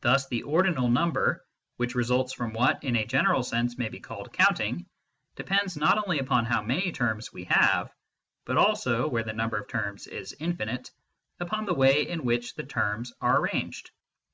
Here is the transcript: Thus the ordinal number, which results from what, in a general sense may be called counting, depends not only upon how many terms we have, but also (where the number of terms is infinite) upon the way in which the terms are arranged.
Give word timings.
Thus 0.00 0.26
the 0.28 0.44
ordinal 0.44 0.88
number, 0.88 1.44
which 1.76 1.94
results 1.94 2.32
from 2.32 2.54
what, 2.54 2.82
in 2.82 2.96
a 2.96 3.04
general 3.04 3.42
sense 3.42 3.76
may 3.76 3.90
be 3.90 4.00
called 4.00 4.32
counting, 4.32 4.86
depends 5.34 5.76
not 5.76 5.98
only 6.02 6.20
upon 6.20 6.46
how 6.46 6.62
many 6.62 6.90
terms 6.90 7.34
we 7.34 7.44
have, 7.50 7.92
but 8.46 8.56
also 8.56 9.06
(where 9.08 9.24
the 9.24 9.34
number 9.34 9.58
of 9.58 9.68
terms 9.68 10.06
is 10.06 10.34
infinite) 10.40 10.90
upon 11.38 11.66
the 11.66 11.74
way 11.74 12.08
in 12.08 12.24
which 12.24 12.54
the 12.54 12.64
terms 12.64 13.12
are 13.20 13.40
arranged. 13.40 13.90